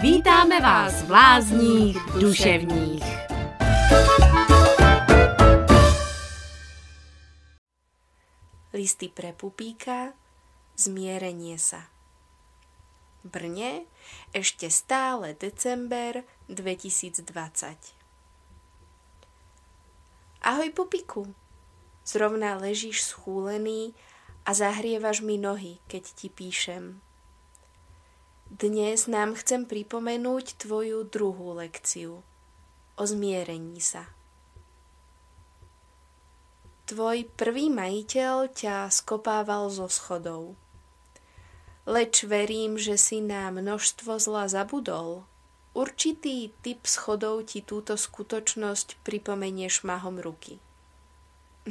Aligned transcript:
Vítáme 0.00 0.60
vás 0.60 1.02
v 1.02 1.10
lázních 1.10 1.96
duševních. 2.20 3.04
Listy 8.72 9.08
pre 9.08 9.32
pupíka, 9.32 10.16
zmierenie 10.80 11.60
sa. 11.60 11.84
Brne, 13.28 13.84
ešte 14.32 14.72
stále 14.72 15.36
december 15.36 16.24
2020. 16.48 17.28
Ahoj 20.40 20.68
pupiku, 20.72 21.28
zrovna 22.08 22.56
ležíš 22.56 23.04
schúlený 23.04 23.92
a 24.48 24.56
zahrievaš 24.56 25.20
mi 25.20 25.36
nohy, 25.36 25.76
keď 25.92 26.04
ti 26.16 26.32
píšem. 26.32 27.04
Dnes 28.50 29.06
nám 29.06 29.38
chcem 29.38 29.62
pripomenúť 29.62 30.58
tvoju 30.58 31.06
druhú 31.06 31.54
lekciu 31.54 32.18
o 32.98 33.02
zmierení 33.06 33.78
sa. 33.78 34.10
Tvoj 36.90 37.30
prvý 37.38 37.70
majiteľ 37.70 38.50
ťa 38.50 38.90
skopával 38.90 39.70
zo 39.70 39.86
schodov. 39.86 40.58
Leč 41.86 42.26
verím, 42.26 42.74
že 42.74 42.98
si 42.98 43.22
na 43.22 43.54
množstvo 43.54 44.18
zla 44.18 44.50
zabudol. 44.50 45.22
Určitý 45.70 46.50
typ 46.66 46.90
schodov 46.90 47.46
ti 47.54 47.62
túto 47.62 47.94
skutočnosť 47.94 48.98
pripomenie 49.06 49.70
šmahom 49.70 50.18
ruky. 50.18 50.58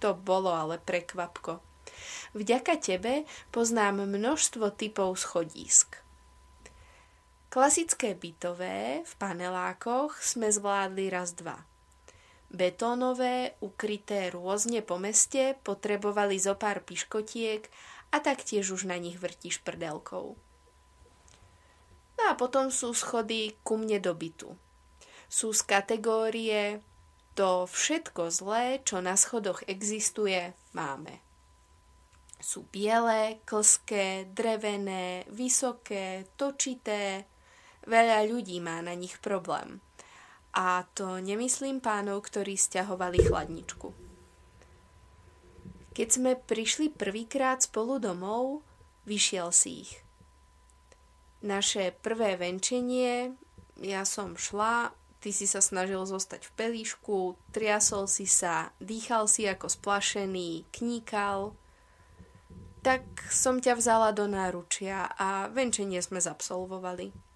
to 0.00 0.16
bolo 0.16 0.56
ale 0.56 0.80
prekvapko. 0.80 1.60
Vďaka 2.32 2.80
tebe 2.80 3.28
poznám 3.52 4.08
množstvo 4.08 4.72
typov 4.72 5.20
schodísk. 5.20 6.03
Klasické 7.54 8.18
bytové 8.18 9.06
v 9.06 9.12
panelákoch 9.14 10.18
sme 10.18 10.50
zvládli 10.50 11.06
raz 11.06 11.38
dva. 11.38 11.62
Betónové, 12.50 13.54
ukryté 13.62 14.34
rôzne 14.34 14.82
po 14.82 14.98
meste, 14.98 15.54
potrebovali 15.62 16.34
zo 16.34 16.58
pár 16.58 16.82
piškotiek 16.82 17.70
a 18.10 18.18
taktiež 18.18 18.74
už 18.74 18.90
na 18.90 18.98
nich 18.98 19.22
vrtíš 19.22 19.62
prdelkou. 19.62 20.34
No 22.18 22.22
a 22.26 22.34
potom 22.34 22.74
sú 22.74 22.90
schody 22.90 23.54
ku 23.62 23.78
mne 23.78 24.02
do 24.02 24.18
bytu. 24.18 24.50
Sú 25.30 25.54
z 25.54 25.62
kategórie 25.62 26.82
to 27.38 27.70
všetko 27.70 28.34
zlé, 28.34 28.82
čo 28.82 28.98
na 28.98 29.14
schodoch 29.14 29.62
existuje, 29.70 30.58
máme. 30.74 31.22
Sú 32.42 32.66
biele, 32.66 33.38
klské, 33.46 34.26
drevené, 34.34 35.22
vysoké, 35.30 36.26
točité, 36.34 37.30
Veľa 37.84 38.24
ľudí 38.24 38.60
má 38.64 38.80
na 38.80 38.96
nich 38.96 39.20
problém. 39.20 39.84
A 40.54 40.86
to 40.96 41.18
nemyslím 41.20 41.82
pánov, 41.82 42.24
ktorí 42.30 42.56
stiahovali 42.56 43.20
chladničku. 43.26 43.92
Keď 45.94 46.08
sme 46.10 46.34
prišli 46.34 46.90
prvýkrát 46.90 47.62
spolu 47.62 48.02
domov, 48.02 48.66
vyšiel 49.06 49.54
si 49.54 49.86
ich. 49.86 49.92
Naše 51.44 51.92
prvé 52.00 52.40
venčenie, 52.40 53.36
ja 53.78 54.02
som 54.08 54.34
šla, 54.34 54.96
ty 55.20 55.30
si 55.30 55.44
sa 55.44 55.60
snažil 55.60 56.00
zostať 56.02 56.48
v 56.48 56.54
pelíšku, 56.56 57.36
triasol 57.52 58.08
si 58.08 58.24
sa, 58.24 58.72
dýchal 58.80 59.28
si 59.28 59.44
ako 59.44 59.68
splašený, 59.68 60.66
kníkal. 60.72 61.52
Tak 62.80 63.04
som 63.28 63.60
ťa 63.60 63.76
vzala 63.76 64.10
do 64.16 64.24
náručia 64.24 65.08
a 65.14 65.52
venčenie 65.52 66.00
sme 66.00 66.18
zabsolvovali. 66.18 67.33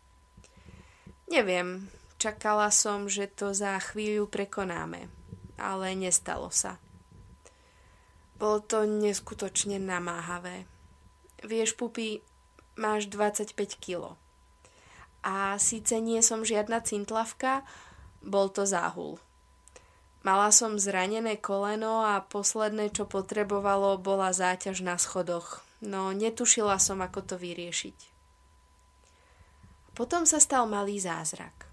Neviem, 1.28 1.92
čakala 2.16 2.72
som, 2.72 3.04
že 3.04 3.28
to 3.28 3.52
za 3.52 3.76
chvíľu 3.76 4.32
prekonáme, 4.32 5.12
ale 5.60 5.86
nestalo 5.92 6.48
sa. 6.48 6.80
Bolo 8.40 8.64
to 8.64 8.88
neskutočne 8.88 9.76
namáhavé. 9.76 10.64
Vieš, 11.44 11.76
pupi, 11.76 12.24
máš 12.80 13.12
25 13.12 13.52
kilo. 13.76 14.16
A 15.20 15.58
síce 15.60 16.00
nie 16.00 16.24
som 16.24 16.46
žiadna 16.46 16.80
cintlavka, 16.80 17.66
bol 18.24 18.48
to 18.48 18.64
záhul. 18.64 19.20
Mala 20.24 20.48
som 20.50 20.80
zranené 20.80 21.38
koleno 21.38 22.08
a 22.08 22.24
posledné, 22.24 22.90
čo 22.90 23.04
potrebovalo, 23.06 24.00
bola 24.00 24.34
záťaž 24.34 24.80
na 24.80 24.96
schodoch, 24.98 25.62
no 25.84 26.10
netušila 26.10 26.80
som, 26.82 27.04
ako 27.04 27.20
to 27.22 27.34
vyriešiť. 27.36 28.17
Potom 29.98 30.22
sa 30.22 30.38
stal 30.38 30.70
malý 30.70 31.02
zázrak. 31.02 31.66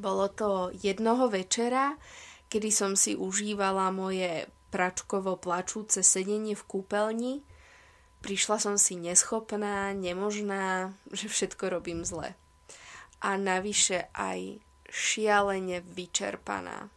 Bolo 0.00 0.32
to 0.32 0.72
jednoho 0.72 1.28
večera, 1.28 2.00
kedy 2.48 2.72
som 2.72 2.96
si 2.96 3.12
užívala 3.12 3.92
moje 3.92 4.48
pračkovo 4.72 5.36
plačúce 5.36 6.00
sedenie 6.00 6.56
v 6.56 6.64
kúpeľni. 6.64 7.34
Prišla 8.24 8.56
som 8.56 8.76
si 8.80 8.96
neschopná, 8.96 9.92
nemožná, 9.92 10.96
že 11.12 11.28
všetko 11.28 11.68
robím 11.68 12.00
zle. 12.00 12.32
A 13.20 13.36
navyše 13.36 14.08
aj 14.16 14.64
šialene 14.88 15.84
vyčerpaná. 15.84 16.88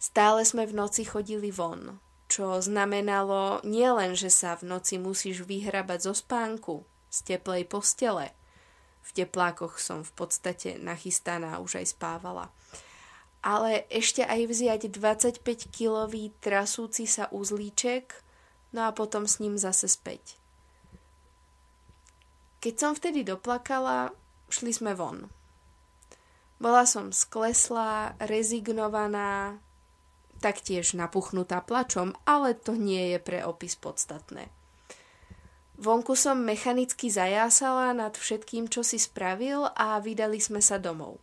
Stále 0.00 0.48
sme 0.48 0.64
v 0.64 0.80
noci 0.80 1.04
chodili 1.04 1.52
von, 1.52 2.00
čo 2.24 2.56
znamenalo 2.56 3.60
nielen, 3.68 4.16
že 4.16 4.32
sa 4.32 4.56
v 4.56 4.64
noci 4.64 4.96
musíš 4.96 5.44
vyhrabať 5.44 6.08
zo 6.08 6.16
spánku, 6.16 6.88
z 7.10 7.18
teplej 7.26 7.66
postele. 7.66 8.30
V 9.02 9.10
teplákoch 9.12 9.82
som 9.82 10.06
v 10.06 10.12
podstate 10.14 10.78
nachystaná 10.78 11.58
už 11.58 11.82
aj 11.82 11.86
spávala. 11.98 12.48
Ale 13.42 13.88
ešte 13.90 14.22
aj 14.22 14.46
vziať 14.46 14.82
25-kilový 14.92 16.30
trasúci 16.38 17.10
sa 17.10 17.26
uzlíček, 17.34 18.14
no 18.76 18.86
a 18.86 18.94
potom 18.94 19.26
s 19.26 19.42
ním 19.42 19.58
zase 19.58 19.90
späť. 19.90 20.38
Keď 22.60 22.74
som 22.76 22.92
vtedy 22.92 23.24
doplakala, 23.24 24.12
šli 24.52 24.70
sme 24.70 24.92
von. 24.92 25.32
Bola 26.60 26.84
som 26.84 27.08
skleslá, 27.08 28.20
rezignovaná, 28.20 29.56
taktiež 30.44 30.92
napuchnutá 30.92 31.64
plačom, 31.64 32.12
ale 32.28 32.52
to 32.52 32.76
nie 32.76 33.16
je 33.16 33.18
pre 33.18 33.40
opis 33.40 33.80
podstatné. 33.80 34.52
Vonku 35.80 36.12
som 36.12 36.44
mechanicky 36.44 37.08
zajásala 37.08 37.96
nad 37.96 38.12
všetkým, 38.12 38.68
čo 38.68 38.84
si 38.84 39.00
spravil 39.00 39.64
a 39.72 39.96
vydali 39.96 40.36
sme 40.36 40.60
sa 40.60 40.76
domov. 40.76 41.16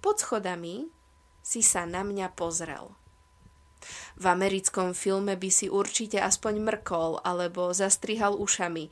Pod 0.00 0.24
schodami 0.24 0.88
si 1.44 1.60
sa 1.60 1.84
na 1.84 2.00
mňa 2.00 2.32
pozrel. 2.32 2.96
V 4.16 4.24
americkom 4.24 4.96
filme 4.96 5.36
by 5.36 5.50
si 5.52 5.68
určite 5.68 6.16
aspoň 6.16 6.64
mrkol 6.64 7.20
alebo 7.20 7.76
zastrihal 7.76 8.40
ušami. 8.40 8.88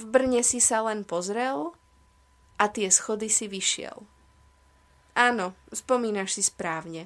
V 0.00 0.02
Brne 0.08 0.40
si 0.40 0.56
sa 0.56 0.80
len 0.88 1.04
pozrel 1.04 1.76
a 2.56 2.72
tie 2.72 2.88
schody 2.88 3.28
si 3.28 3.52
vyšiel. 3.52 4.00
Áno, 5.12 5.52
spomínaš 5.68 6.40
si 6.40 6.42
správne. 6.48 7.04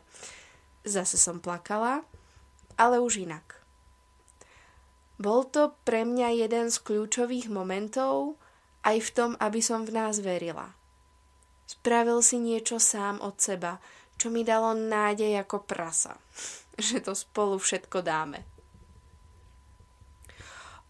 Zase 0.86 1.18
som 1.18 1.42
plakala, 1.42 2.06
ale 2.78 3.02
už 3.02 3.26
inak. 3.26 3.55
Bol 5.16 5.48
to 5.48 5.72
pre 5.88 6.04
mňa 6.04 6.44
jeden 6.44 6.68
z 6.68 6.76
kľúčových 6.84 7.48
momentov 7.48 8.36
aj 8.84 9.00
v 9.00 9.10
tom, 9.16 9.30
aby 9.40 9.64
som 9.64 9.88
v 9.88 9.96
nás 9.96 10.20
verila. 10.20 10.76
Spravil 11.66 12.20
si 12.20 12.36
niečo 12.38 12.76
sám 12.76 13.18
od 13.24 13.40
seba, 13.40 13.80
čo 14.20 14.28
mi 14.28 14.44
dalo 14.44 14.76
nádej 14.76 15.40
ako 15.42 15.64
prasa, 15.64 16.20
že 16.78 17.00
to 17.00 17.16
spolu 17.16 17.56
všetko 17.56 18.04
dáme. 18.04 18.44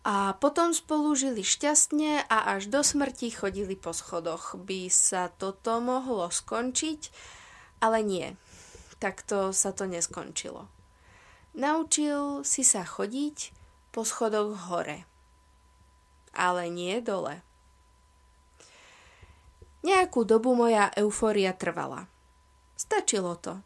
A 0.06 0.38
potom 0.38 0.70
spolu 0.70 1.18
žili 1.18 1.42
šťastne 1.42 2.30
a 2.30 2.54
až 2.54 2.70
do 2.70 2.78
smrti 2.78 3.34
chodili 3.34 3.74
po 3.74 3.90
schodoch. 3.90 4.54
By 4.54 4.86
sa 4.86 5.34
toto 5.34 5.82
mohlo 5.82 6.30
skončiť, 6.30 7.10
ale 7.82 8.06
nie. 8.06 8.38
Takto 9.02 9.50
sa 9.50 9.74
to 9.74 9.90
neskončilo. 9.90 10.70
Naučil 11.58 12.46
si 12.46 12.62
sa 12.62 12.86
chodiť 12.86 13.50
po 13.96 14.04
schodoch 14.04 14.52
hore. 14.68 15.08
Ale 16.36 16.68
nie 16.68 17.00
dole. 17.00 17.40
Nejakú 19.80 20.28
dobu 20.28 20.52
moja 20.52 20.92
eufória 21.00 21.56
trvala. 21.56 22.04
Stačilo 22.76 23.40
to. 23.40 23.64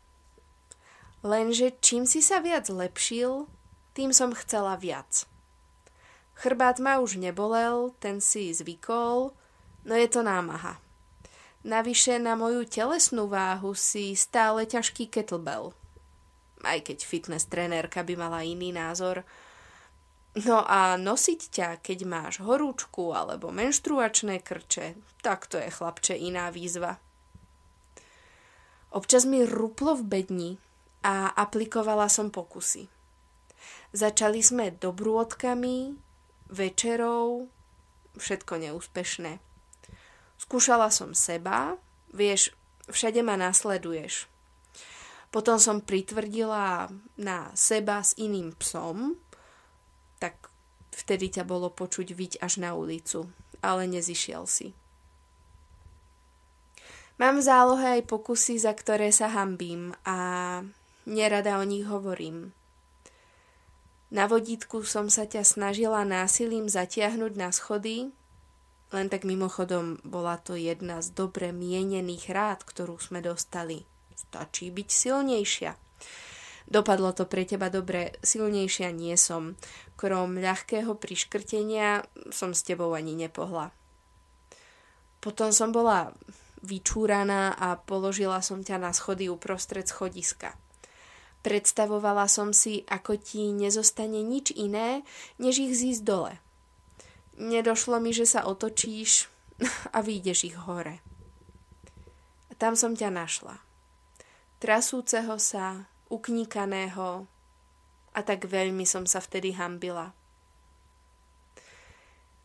Lenže 1.27 1.75
čím 1.83 2.07
si 2.07 2.23
sa 2.23 2.39
viac 2.39 2.71
lepšil, 2.71 3.51
tým 3.91 4.15
som 4.15 4.31
chcela 4.31 4.79
viac. 4.79 5.27
Chrbát 6.39 6.79
ma 6.79 7.03
už 7.03 7.19
nebolel, 7.19 7.91
ten 7.99 8.23
si 8.23 8.55
zvykol, 8.55 9.35
no 9.83 9.95
je 9.99 10.07
to 10.07 10.23
námaha. 10.23 10.79
Navyše 11.67 12.23
na 12.23 12.39
moju 12.39 12.71
telesnú 12.71 13.27
váhu 13.27 13.75
si 13.75 14.15
stále 14.15 14.63
ťažký 14.63 15.11
kettlebell. 15.11 15.75
Aj 16.63 16.79
keď 16.79 17.03
fitness 17.03 17.51
trenérka 17.51 18.07
by 18.07 18.15
mala 18.15 18.47
iný 18.47 18.71
názor– 18.71 19.27
No 20.31 20.63
a 20.63 20.95
nosiť 20.95 21.41
ťa, 21.51 21.69
keď 21.83 21.99
máš 22.07 22.35
horúčku 22.39 23.11
alebo 23.11 23.51
menštruačné 23.51 24.39
krče, 24.47 24.95
tak 25.27 25.51
to 25.51 25.59
je 25.59 25.67
chlapče 25.67 26.15
iná 26.15 26.55
výzva. 26.55 27.03
Občas 28.95 29.27
mi 29.27 29.43
ruplo 29.43 29.99
v 29.99 30.07
bedni 30.07 30.51
a 31.03 31.35
aplikovala 31.35 32.07
som 32.07 32.31
pokusy. 32.31 32.87
Začali 33.91 34.39
sme 34.39 34.71
dobrôdkami, 34.71 35.99
večerou, 36.55 37.51
všetko 38.15 38.55
neúspešné. 38.71 39.43
Skúšala 40.39 40.95
som 40.95 41.11
seba, 41.11 41.75
vieš, 42.15 42.55
všade 42.87 43.23
ma 43.27 43.35
nasleduješ. 43.35 44.31
Potom 45.31 45.63
som 45.63 45.83
pritvrdila 45.83 46.91
na 47.19 47.39
seba 47.55 48.03
s 48.03 48.19
iným 48.19 48.55
psom, 48.59 49.15
tak 50.21 50.53
vtedy 50.93 51.33
ťa 51.41 51.49
bolo 51.49 51.73
počuť 51.73 52.13
viť 52.13 52.33
až 52.45 52.61
na 52.61 52.77
ulicu, 52.77 53.33
ale 53.65 53.89
nezišiel 53.89 54.45
si. 54.45 54.77
Mám 57.21 57.41
v 57.41 57.47
zálohe 57.49 57.87
aj 58.01 58.09
pokusy, 58.09 58.57
za 58.57 58.73
ktoré 58.73 59.13
sa 59.13 59.29
hambím 59.29 59.93
a 60.09 60.17
nerada 61.05 61.61
o 61.61 61.65
nich 61.69 61.85
hovorím. 61.85 62.57
Na 64.09 64.25
vodítku 64.25 64.83
som 64.89 65.13
sa 65.13 65.29
ťa 65.29 65.45
snažila 65.45 66.03
násilím 66.03 66.67
zatiahnuť 66.67 67.33
na 67.37 67.53
schody, 67.53 68.11
len 68.91 69.07
tak 69.07 69.23
mimochodom 69.23 70.03
bola 70.03 70.35
to 70.41 70.59
jedna 70.59 70.99
z 70.99 71.15
dobre 71.15 71.55
mienených 71.55 72.27
rád, 72.33 72.67
ktorú 72.67 72.99
sme 72.99 73.23
dostali. 73.23 73.87
Stačí 74.19 74.73
byť 74.75 74.89
silnejšia. 74.91 75.73
Dopadlo 76.69 77.17
to 77.17 77.25
pre 77.25 77.49
teba 77.49 77.73
dobre, 77.73 78.17
silnejšia 78.21 78.93
nie 78.93 79.17
som. 79.17 79.57
Krom 79.97 80.37
ľahkého 80.37 80.97
priškrtenia 80.99 82.05
som 82.35 82.53
s 82.53 82.65
tebou 82.67 82.93
ani 82.93 83.17
nepohla. 83.17 83.73
Potom 85.21 85.53
som 85.53 85.73
bola 85.73 86.17
vyčúraná 86.61 87.57
a 87.57 87.77
položila 87.77 88.41
som 88.45 88.61
ťa 88.61 88.77
na 88.81 88.93
schody 88.93 89.29
uprostred 89.29 89.89
schodiska. 89.89 90.57
Predstavovala 91.41 92.29
som 92.29 92.53
si, 92.53 92.85
ako 92.85 93.17
ti 93.17 93.49
nezostane 93.57 94.21
nič 94.21 94.53
iné, 94.53 95.01
než 95.41 95.65
ich 95.65 95.73
zísť 95.73 96.03
dole. 96.05 96.33
Nedošlo 97.41 97.97
mi, 97.97 98.13
že 98.13 98.29
sa 98.29 98.45
otočíš 98.45 99.33
a 99.97 100.05
vyjdeš 100.05 100.53
ich 100.53 100.57
hore. 100.61 101.01
A 102.49 102.53
tam 102.61 102.77
som 102.77 102.93
ťa 102.93 103.09
našla. 103.09 103.57
Trasúceho 104.61 105.41
sa, 105.41 105.89
uknikaného 106.11 107.25
a 108.11 108.21
tak 108.27 108.51
veľmi 108.51 108.83
som 108.83 109.07
sa 109.07 109.23
vtedy 109.23 109.55
hambila. 109.55 110.11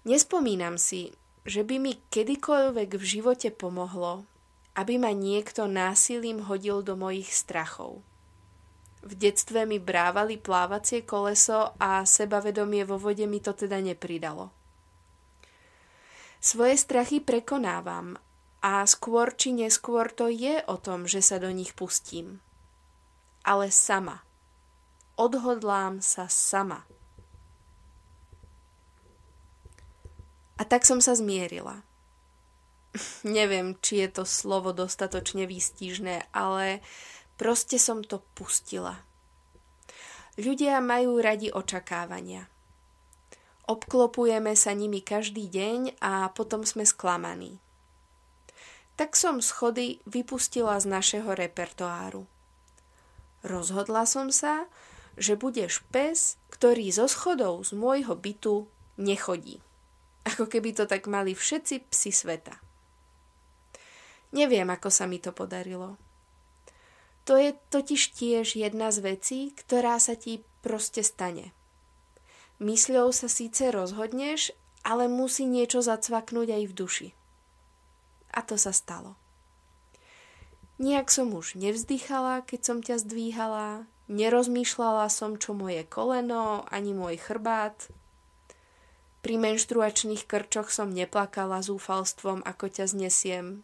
Nespomínam 0.06 0.78
si, 0.78 1.10
že 1.42 1.66
by 1.66 1.82
mi 1.82 1.98
kedykoľvek 2.14 2.90
v 2.94 3.04
živote 3.04 3.50
pomohlo, 3.50 4.30
aby 4.78 5.02
ma 5.02 5.10
niekto 5.10 5.66
násilím 5.66 6.46
hodil 6.46 6.86
do 6.86 6.94
mojich 6.94 7.34
strachov. 7.34 8.06
V 9.06 9.14
detstve 9.18 9.66
mi 9.66 9.82
brávali 9.82 10.38
plávacie 10.38 11.06
koleso 11.06 11.74
a 11.82 12.06
sebavedomie 12.06 12.86
vo 12.86 13.02
vode 13.02 13.26
mi 13.26 13.42
to 13.42 13.54
teda 13.54 13.82
nepridalo. 13.82 14.54
Svoje 16.38 16.78
strachy 16.78 17.22
prekonávam 17.22 18.22
a 18.62 18.86
skôr 18.86 19.34
či 19.34 19.54
neskôr 19.58 20.14
to 20.14 20.30
je 20.30 20.62
o 20.70 20.78
tom, 20.78 21.10
že 21.10 21.26
sa 21.26 21.42
do 21.42 21.50
nich 21.50 21.74
pustím 21.74 22.45
ale 23.46 23.70
sama. 23.70 24.26
Odhodlám 25.16 26.02
sa 26.02 26.26
sama. 26.26 26.84
A 30.58 30.64
tak 30.66 30.84
som 30.84 31.00
sa 31.00 31.14
zmierila. 31.14 31.86
Neviem, 33.24 33.78
či 33.80 34.02
je 34.04 34.10
to 34.10 34.24
slovo 34.26 34.74
dostatočne 34.74 35.46
výstižné, 35.46 36.34
ale 36.34 36.82
proste 37.38 37.78
som 37.78 38.02
to 38.02 38.24
pustila. 38.34 39.06
Ľudia 40.36 40.84
majú 40.84 41.22
radi 41.24 41.48
očakávania. 41.48 42.52
Obklopujeme 43.66 44.52
sa 44.54 44.76
nimi 44.76 45.00
každý 45.00 45.48
deň 45.48 45.98
a 46.04 46.28
potom 46.30 46.68
sme 46.68 46.84
sklamaní. 46.84 47.58
Tak 48.96 49.16
som 49.16 49.44
schody 49.44 50.00
vypustila 50.08 50.80
z 50.80 50.86
našeho 50.88 51.32
repertoáru. 51.36 52.28
Rozhodla 53.46 54.10
som 54.10 54.34
sa, 54.34 54.66
že 55.22 55.38
budeš 55.38 55.86
pes, 55.94 56.42
ktorý 56.50 56.90
zo 56.90 57.06
schodov 57.06 57.62
z 57.62 57.78
môjho 57.78 58.18
bytu 58.18 58.66
nechodí. 58.98 59.62
Ako 60.26 60.50
keby 60.50 60.74
to 60.74 60.90
tak 60.90 61.06
mali 61.06 61.38
všetci 61.38 61.86
psi 61.94 62.12
sveta. 62.12 62.58
Neviem, 64.34 64.66
ako 64.74 64.90
sa 64.90 65.06
mi 65.06 65.22
to 65.22 65.30
podarilo. 65.30 66.02
To 67.30 67.38
je 67.38 67.54
totiž 67.70 68.18
tiež 68.18 68.58
jedna 68.58 68.90
z 68.90 68.98
vecí, 69.14 69.40
ktorá 69.54 70.02
sa 70.02 70.18
ti 70.18 70.42
proste 70.66 71.06
stane. 71.06 71.54
Mysľou 72.58 73.14
sa 73.14 73.30
síce 73.30 73.70
rozhodneš, 73.70 74.58
ale 74.82 75.06
musí 75.06 75.46
niečo 75.46 75.86
zacvaknúť 75.86 76.50
aj 76.50 76.64
v 76.66 76.74
duši. 76.74 77.10
A 78.34 78.42
to 78.42 78.58
sa 78.58 78.74
stalo. 78.74 79.18
Nijak 80.76 81.08
som 81.08 81.32
už 81.32 81.56
nevzdychala, 81.56 82.44
keď 82.44 82.60
som 82.60 82.78
ťa 82.84 83.00
zdvíhala, 83.00 83.88
nerozmýšľala 84.12 85.08
som, 85.08 85.40
čo 85.40 85.56
moje 85.56 85.88
koleno, 85.88 86.68
ani 86.68 86.92
môj 86.92 87.16
chrbát. 87.16 87.88
Pri 89.24 89.40
menštruačných 89.40 90.28
krčoch 90.28 90.68
som 90.70 90.92
neplakala 90.92 91.64
zúfalstvom, 91.64 92.44
ako 92.44 92.66
ťa 92.68 92.92
znesiem. 92.92 93.64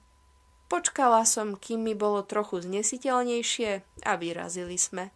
Počkala 0.71 1.27
som, 1.27 1.59
kým 1.59 1.83
mi 1.83 1.93
bolo 1.99 2.23
trochu 2.23 2.63
znesiteľnejšie 2.63 3.83
a 4.07 4.11
vyrazili 4.15 4.79
sme. 4.79 5.11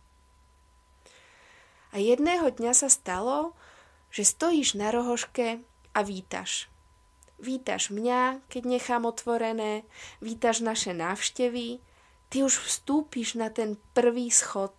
A 1.96 2.04
jedného 2.04 2.52
dňa 2.52 2.76
sa 2.76 2.92
stalo, 2.92 3.56
že 4.12 4.28
stojíš 4.28 4.76
na 4.76 4.92
rohoške 4.92 5.64
a 5.96 6.00
vítaš. 6.04 6.68
Vítaš 7.36 7.92
mňa, 7.92 8.48
keď 8.48 8.64
nechám 8.64 9.04
otvorené, 9.04 9.84
vítaš 10.24 10.64
naše 10.64 10.96
návštevy, 10.96 11.84
ty 12.32 12.38
už 12.44 12.64
vstúpiš 12.64 13.36
na 13.36 13.52
ten 13.52 13.76
prvý 13.92 14.32
schod. 14.32 14.72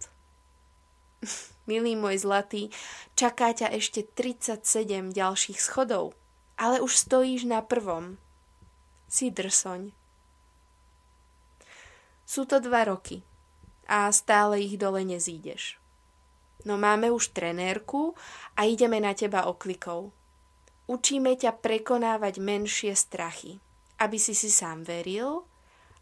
Milý 1.68 1.98
môj 1.98 2.22
zlatý, 2.22 2.72
čaká 3.12 3.52
ťa 3.52 3.74
ešte 3.76 4.06
37 4.06 5.12
ďalších 5.12 5.58
schodov, 5.60 6.16
ale 6.56 6.80
už 6.80 6.96
stojíš 6.96 7.44
na 7.44 7.60
prvom. 7.60 8.16
Si. 9.06 9.30
Sú 12.26 12.42
to 12.42 12.58
dva 12.58 12.82
roky 12.90 13.22
a 13.86 14.10
stále 14.10 14.58
ich 14.58 14.74
dole 14.74 15.06
nezídeš. 15.06 15.78
No 16.66 16.74
máme 16.74 17.14
už 17.14 17.30
trenérku 17.30 18.18
a 18.58 18.66
ideme 18.66 18.98
na 18.98 19.14
teba 19.14 19.46
oklikov. 19.46 20.10
Učíme 20.86 21.34
ťa 21.34 21.58
prekonávať 21.58 22.38
menšie 22.38 22.94
strachy, 22.94 23.58
aby 23.98 24.22
si 24.22 24.38
si 24.38 24.46
sám 24.46 24.86
veril, 24.86 25.42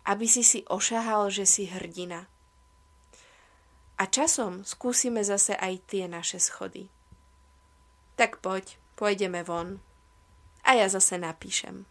aby 0.05 0.29
si 0.29 0.45
si 0.45 0.61
ošahal, 0.69 1.33
že 1.33 1.49
si 1.49 1.65
hrdina. 1.65 2.29
A 3.97 4.05
časom 4.05 4.67
skúsime 4.67 5.25
zase 5.25 5.57
aj 5.57 5.89
tie 5.89 6.05
naše 6.05 6.37
schody. 6.37 6.93
Tak 8.21 8.45
poď, 8.45 8.77
pôjdeme 8.99 9.41
von. 9.41 9.81
A 10.67 10.77
ja 10.77 10.91
zase 10.93 11.17
napíšem. 11.17 11.89